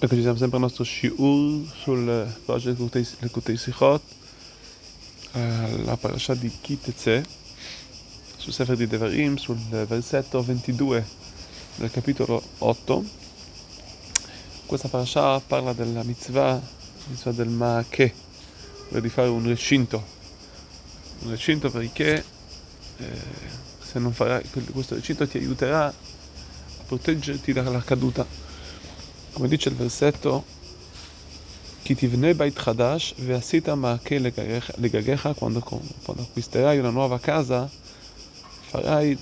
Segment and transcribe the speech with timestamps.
[0.00, 4.00] Eccoci, siamo sempre al nostro shiur sul progetto Lekutei Sichot,
[5.32, 7.24] eh, la parasha di Kiteze,
[8.36, 11.04] sul Sefer di Devarim, sul versetto 22
[11.78, 13.04] del capitolo 8.
[14.66, 16.62] Questa parasha parla della mitzvah,
[17.08, 18.14] mitzvah del Maakeh,
[18.84, 20.04] ovvero di fare un recinto,
[21.22, 22.24] un recinto perché
[22.98, 23.20] eh,
[23.82, 28.47] se non farai questo recinto ti aiuterà a proteggerti dalla caduta
[29.38, 30.44] come dice il versetto,
[31.82, 37.70] Chi tivne bait chadash ve'asita ma'ake legagecha, quando, quando acquisterai una nuova casa,
[38.66, 39.16] farai,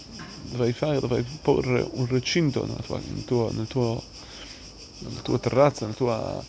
[0.50, 4.02] dovrai fare, dovrai porre un recinto nella tua, nel tuo, nel tuo,
[5.00, 6.44] nella tua terrazza, nel, tuo,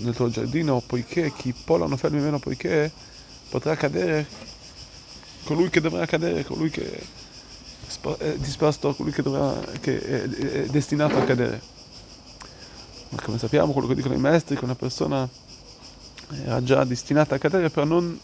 [0.00, 2.92] nel tuo giardino, poiché chi polano fermi meno, poiché
[3.48, 4.26] potrà cadere
[5.44, 7.00] colui che dovrà cadere, colui che
[8.18, 11.77] è disposto, colui che, dovrà, che è destinato a cadere.
[13.22, 15.28] Come sappiamo, quello che dicono i maestri, che una persona
[16.44, 18.18] era già destinata a cadere, però non,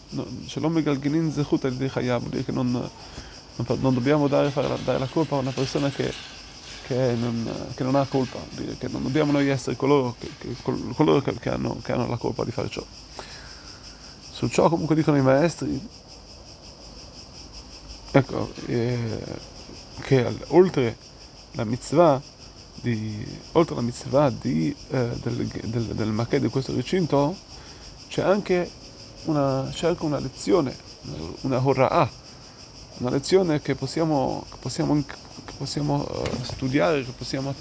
[0.47, 5.35] Shalom Megalginin Zechut al vuol dire che non, non, dobbiamo dare, fare, dare, la colpa
[5.35, 6.13] a una persona che,
[6.85, 10.55] che, non, che non, ha colpa, dire che non dobbiamo noi essere coloro, che,
[10.93, 12.85] coloro hanno, che hanno la colpa di fare ciò.
[14.31, 15.87] Su ciò comunque dicono i maestri,
[18.11, 19.19] ecco, eh,
[20.01, 20.97] che oltre
[21.53, 22.21] la mitzvah
[22.81, 27.35] di, oltre alla mitzvah di, eh, del, del, del Makkeh di questo recinto,
[28.07, 28.69] c'è anche
[29.25, 30.75] una, c'è anche una lezione,
[31.41, 32.09] una horra'ah,
[32.97, 37.53] una lezione che possiamo, che possiamo, che possiamo uh, studiare, che possiamo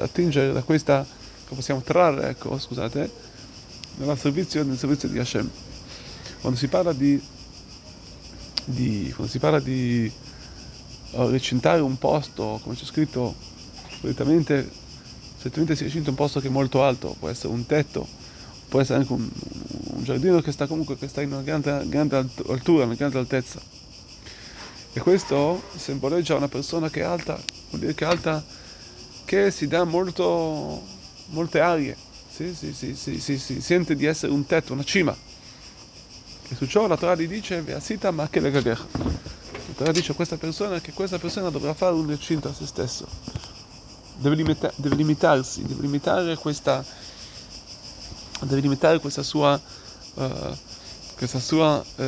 [0.00, 1.06] attingere da questa,
[1.46, 3.10] che possiamo trarre, ecco, scusate,
[3.96, 5.48] nel servizio, nel servizio di Hashem.
[6.40, 7.22] Quando si parla di,
[8.64, 10.10] di, quando si parla di
[11.12, 13.34] uh, recintare un posto, come c'è scritto
[14.00, 14.68] solitamente,
[15.36, 18.06] solitamente si recinta un posto che è molto alto, può essere un tetto,
[18.68, 19.28] può essere anche un,
[19.94, 22.16] un giardino che sta comunque che sta in una grande, grande
[22.48, 23.60] altura, una grande altezza.
[24.92, 27.40] E questo simboleggia una persona che è alta,
[27.70, 28.44] vuol dire che è alta,
[29.24, 30.82] che si dà molto,
[31.26, 31.96] molte arie,
[32.30, 35.16] si, si, si, si, sente di essere un tetto, una cima.
[36.50, 38.76] E su ciò la Torah gli dice, Veasita ma che le La
[39.76, 43.47] Torah dice a questa persona che questa persona dovrà fare un recinto a se stesso
[44.18, 46.84] deve, limita- deve limitarsi, deve limitare questa,
[48.40, 49.60] deve limitare questa sua,
[50.14, 50.56] uh,
[51.16, 52.06] questa sua, uh,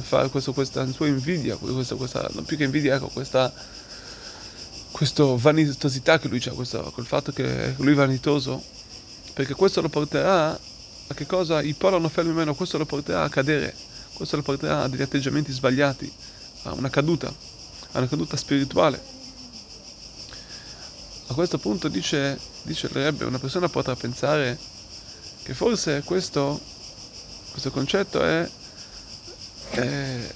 [0.00, 3.52] fa, questo, questa sua invidia, questa, questa, non più che invidia, ecco, questa,
[4.90, 8.62] questa vanitosità che lui ha, questo, quel fatto che lui è vanitoso,
[9.32, 10.50] perché questo lo porterà
[11.08, 11.62] a che cosa?
[11.62, 13.74] I polano fermi meno, questo lo porterà a cadere,
[14.12, 16.10] questo lo porterà a degli atteggiamenti sbagliati,
[16.64, 19.21] a una caduta, a una caduta spirituale.
[21.32, 24.58] A questo punto dice, dice il Rebbe, una persona potrà pensare
[25.42, 26.60] che forse questo,
[27.52, 28.46] questo concetto è,
[29.70, 30.34] è,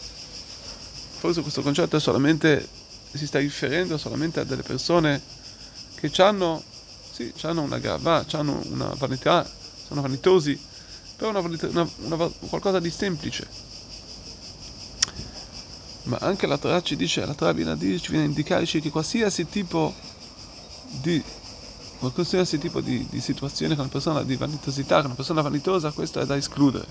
[1.19, 2.67] forse questo concetto è solamente,
[3.13, 5.21] si sta riferendo solamente a delle persone
[5.97, 6.63] che hanno,
[7.13, 9.47] sì, hanno una gava, hanno una vanità,
[9.87, 10.59] sono vanitosi,
[11.15, 13.47] però una, una, una, qualcosa di semplice.
[16.05, 18.81] Ma anche la Torah ci dice, la Torah viene a dire, ci viene a indicarci
[18.81, 20.15] che qualsiasi tipo di
[21.99, 26.21] qualsiasi tipo di, di situazione con una persona di vanitosità, con una persona vanitosa, questo
[26.21, 26.87] è da escludere.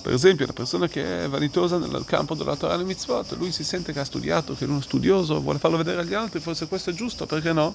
[0.00, 3.64] Per esempio, una persona che è vanitosa nel campo della Torah e mitzvot, lui si
[3.64, 6.90] sente che ha studiato, che è uno studioso, vuole farlo vedere agli altri, forse questo
[6.90, 7.74] è giusto, perché no?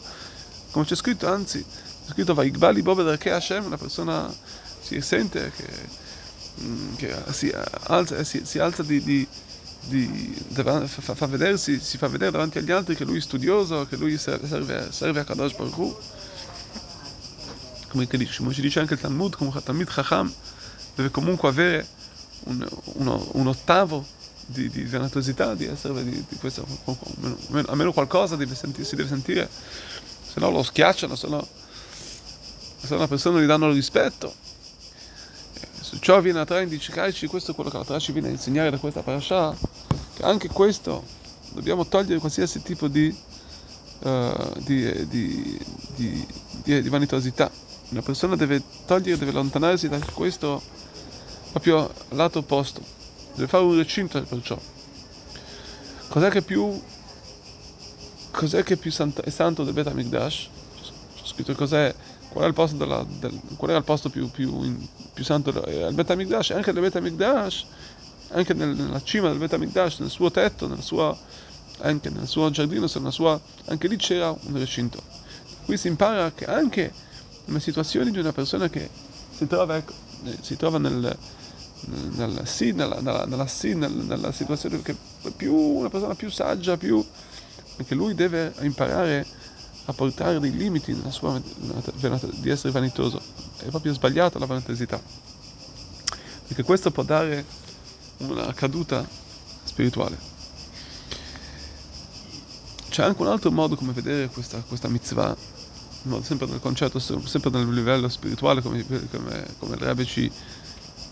[0.71, 4.33] Come c'è scritto, anzi, c'è scritto Vaikbali Bobe che Hashem, una persona
[4.79, 5.67] si sente che,
[6.61, 7.53] mm, che si
[7.83, 9.27] alza, si, si alza di, di
[9.85, 13.95] di, fa, fa vedersi, si fa vedere davanti agli altri che lui è studioso, che
[13.95, 15.97] lui serve, serve a Kadosh Baruch Hu.
[17.89, 20.33] Come, come ci dice anche il Talmud, come Talmud Chacham
[20.95, 21.87] deve comunque avere
[22.45, 24.05] un, uno, un ottavo
[24.45, 26.65] di, di vanitosità, di essere di, di questo,
[27.47, 31.47] almeno, almeno qualcosa deve sentire, si deve sentire, se no lo schiacciano, se no,
[32.81, 34.42] se no una persona gli danno rispetto.
[36.03, 39.01] Ciò viene a indicarci, questo è quello che la ci viene a insegnare da questa
[39.01, 39.55] parasha,
[40.13, 41.01] che anche questo
[41.53, 43.15] dobbiamo togliere qualsiasi tipo di,
[43.99, 46.27] uh, di, di,
[46.61, 47.49] di, vanitosità.
[47.91, 50.61] Una persona deve togliere, deve allontanarsi da questo
[51.51, 52.81] proprio lato opposto,
[53.35, 54.59] deve fare un recinto perciò.
[56.09, 56.81] Cos'è che più,
[58.29, 60.49] cos'è che più santo, è santo del Bet HaMikdash?
[61.15, 61.95] C'è scritto cos'è
[62.33, 65.49] qual, è il posto della, del, qual era il posto più, più, in, più santo
[65.51, 67.65] al Bet HaMikdash, anche nel Bet HaMikdash,
[68.29, 71.17] anche nella cima del Bet HaMikdash, nel suo tetto, nel suo,
[71.81, 75.01] anche nel suo giardino, sua, anche lì c'era un recinto.
[75.65, 76.91] Qui si impara che anche
[77.45, 78.89] nelle situazioni di una persona che
[79.29, 79.93] si trova, ecco,
[80.41, 81.15] si trova nel,
[82.15, 84.95] nel, sì, nella, nella, nella, sì, nella, situazione che
[85.35, 87.05] più una persona più saggia, più,
[87.75, 89.25] perché lui deve imparare
[89.85, 93.21] a portare dei limiti nella sua di essere vanitoso.
[93.57, 95.01] È proprio sbagliata la vanitosità.
[96.47, 97.45] Perché questo può dare
[98.17, 99.05] una caduta
[99.63, 100.31] spirituale.
[102.89, 105.35] C'è anche un altro modo come vedere questa, questa mitzvah,
[106.21, 110.31] sempre nel concetto, sempre nel livello spirituale, come, come, come il Rebbe ci,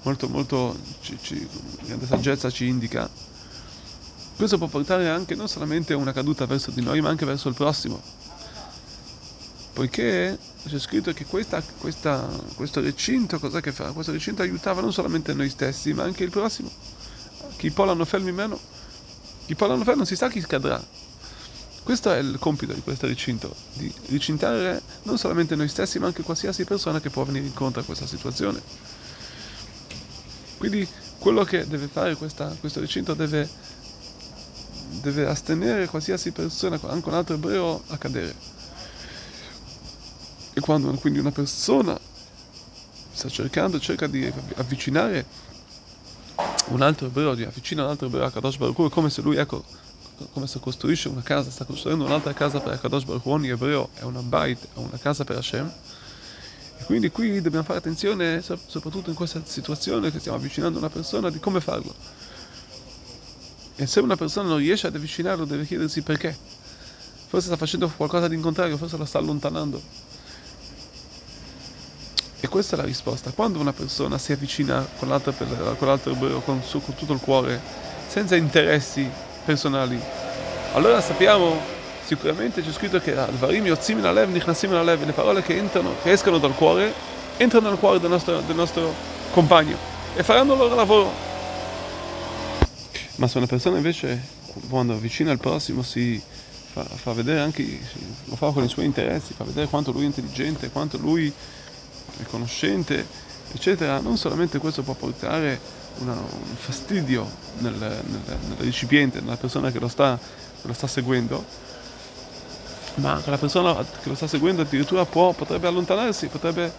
[0.03, 1.47] molto, molto, ci, ci,
[1.85, 3.09] grande saggezza ci indica.
[4.35, 7.49] Questo può portare anche non solamente a una caduta verso di noi, ma anche verso
[7.49, 8.01] il prossimo.
[9.73, 10.37] Poiché
[10.67, 13.91] c'è scritto che questa, questa, questo recinto, cosa che fa?
[13.93, 16.69] Questo recinto aiutava non solamente noi stessi, ma anche il prossimo.
[17.55, 18.59] Chi poi l'hanno fermi meno,
[19.45, 20.83] chi l'hanno fermi non si sa chi cadrà.
[21.83, 26.21] Questo è il compito di questo recinto, di recintare non solamente noi stessi, ma anche
[26.21, 28.61] qualsiasi persona che può venire incontro a questa situazione.
[30.57, 30.87] Quindi
[31.17, 33.49] quello che deve fare questa, questo recinto deve,
[35.01, 38.35] deve astenere qualsiasi persona, anche un altro ebreo, a cadere.
[40.61, 41.99] Quando quindi una persona
[43.11, 45.25] sta cercando, cerca di avvicinare
[46.67, 49.35] un altro ebreo, di avvicinare un altro ebreo a Kadosh Baruch è come se lui,
[49.35, 49.63] ecco,
[50.31, 54.03] come se costruisce una casa, sta costruendo un'altra casa per Kadosh Baruch ogni ebreo è
[54.03, 55.71] una bait, è una casa per Hashem.
[56.77, 61.29] E quindi qui dobbiamo fare attenzione, soprattutto in questa situazione che stiamo avvicinando una persona,
[61.29, 61.93] di come farlo.
[63.75, 66.35] E se una persona non riesce ad avvicinarlo, deve chiedersi perché.
[67.27, 70.09] Forse sta facendo qualcosa di contrario, forse lo sta allontanando.
[72.51, 73.31] Questa è la risposta.
[73.31, 75.33] Quando una persona si avvicina con l'altro,
[75.77, 77.61] con l'altro con, con tutto il cuore,
[78.09, 79.09] senza interessi
[79.45, 79.97] personali.
[80.73, 81.57] Allora sappiamo,
[82.03, 86.39] sicuramente c'è scritto che Alvarim Yotzim Alev, Nichnasim Alev, le parole che entrano, che escono
[86.39, 86.93] dal cuore,
[87.37, 88.93] entrano nel cuore del nostro, del nostro
[89.31, 89.77] compagno
[90.13, 91.09] e faranno il loro lavoro.
[93.15, 94.21] Ma se una persona invece,
[94.67, 96.21] quando avvicina al prossimo, si
[96.73, 97.79] fa, fa vedere anche,
[98.25, 101.33] lo fa con i suoi interessi, fa vedere quanto lui è intelligente, quanto lui
[102.17, 103.05] è conoscente,
[103.51, 105.59] eccetera, non solamente questo può portare
[105.99, 107.25] una, un fastidio
[107.59, 111.43] nel, nel, nel, recipiente, nella persona che lo, sta, che lo sta seguendo,
[112.95, 116.71] ma la persona che lo sta seguendo addirittura può, potrebbe allontanarsi, potrebbe,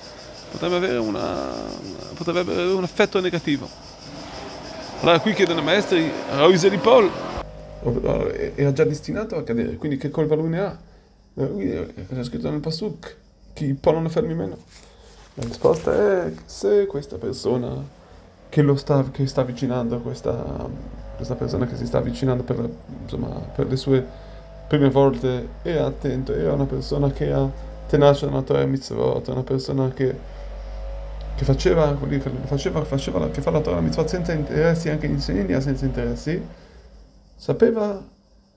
[0.51, 1.51] potrebbe, avere una,
[2.15, 3.69] potrebbe, avere un effetto negativo.
[5.01, 7.11] Allora qui chiedono ai maestri, Roise di Paul
[8.55, 10.79] era già destinato a cadere, quindi che colpa lui ne ha?
[11.35, 13.17] Lui è scritto nel Pasuk,
[13.55, 14.59] chi può non ne fermi meno.
[15.35, 17.83] La risposta è se questa persona
[18.51, 20.69] che, lo sta, che sta avvicinando, questa,
[21.17, 22.69] questa persona che si sta avvicinando per,
[23.03, 24.07] insomma, per le sue
[24.69, 27.49] prime volte, è attento, è una persona che ha
[27.87, 30.15] tenace nella Torah Mitzvot, una persona che,
[31.35, 31.97] che faceva,
[32.45, 36.43] faceva, faceva, che fa la Torah Mitzvot senza interessi, anche insegna senza interessi,
[37.37, 38.03] sapeva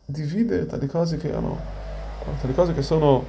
[0.06, 1.58] dividere tra le cose che erano,
[2.42, 3.24] tra cose che sono,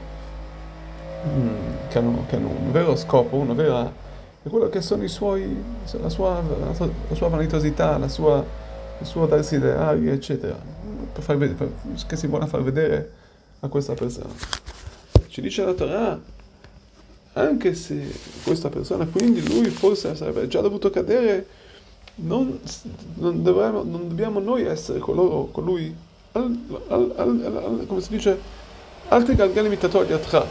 [1.24, 4.04] mm, che hanno, un vero scopo, una vera
[4.42, 5.60] e quello che sono i suoi,
[6.00, 8.44] la sua, la sua vanitosità, la sua,
[9.00, 10.56] il suo desiderio, eccetera,
[11.12, 13.10] per far vedere, per, che si vuole far vedere
[13.60, 14.32] a questa persona.
[15.26, 16.20] Ci dice la Torah,
[17.32, 18.08] anche se
[18.44, 21.46] questa persona, quindi lui forse sarebbe già dovuto cadere,
[22.16, 22.60] non,
[23.14, 25.94] non, dovremmo, non dobbiamo noi essere coloro, colui,
[26.32, 26.58] al,
[26.88, 28.38] al, al, come si dice,
[29.08, 30.46] altri galgali imitatori a tra,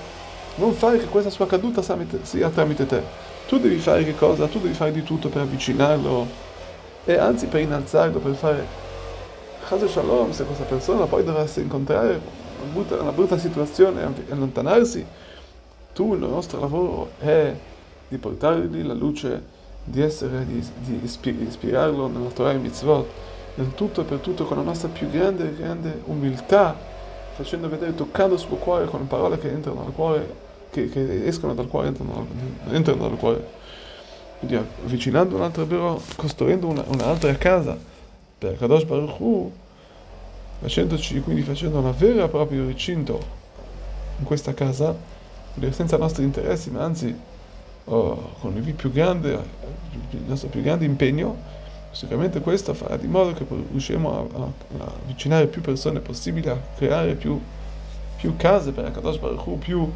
[0.55, 3.01] non fare che questa sua caduta sia tramite te.
[3.47, 4.47] Tu devi fare che cosa?
[4.47, 6.43] Tu devi fare di tutto per avvicinarlo.
[7.05, 8.65] E anzi per innalzarlo, per fare
[9.67, 12.19] Chase Shalom, se questa persona poi dovesse incontrare
[12.61, 15.05] una brutta, una brutta situazione e allontanarsi,
[15.93, 17.53] tu, il nostro lavoro è
[18.07, 23.07] di portargli la luce, di essere, di, di ispirarlo nella Torah e Mitzvot,
[23.55, 26.77] nel tutto e per tutto con la nostra più grande, grande umiltà,
[27.35, 31.53] facendo vedere, toccando il suo cuore con parole che entrano al cuore che, che escono
[31.53, 32.27] dal cuore, entrano,
[32.69, 33.63] entrano dal cuore.
[34.39, 37.77] Quindi avvicinando un altro albero, costruendo una, un'altra casa
[38.37, 39.51] per Kadosh Baruch Hu,
[40.59, 43.19] facendoci, quindi facendo una vera e propria recinto
[44.19, 44.95] in questa casa,
[45.71, 47.15] senza nostri interessi, ma anzi
[47.85, 49.39] oh, con il più grande,
[50.11, 51.63] il nostro più grande impegno,
[51.95, 54.43] sicuramente questo farà di modo che riusciremo a, a,
[54.83, 57.39] a avvicinare più persone possibili, a creare più,
[58.17, 59.89] più case per Kadosh Baruch Hu, più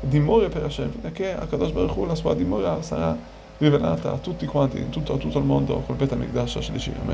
[0.00, 3.16] dimore per Hashem, fino a che a Kadosh Baruch Hu la sua dimora sarà
[3.56, 7.06] rivelata a tutti quanti, in tutto, a tutto il mondo, col Bet HaMikdash, Amen.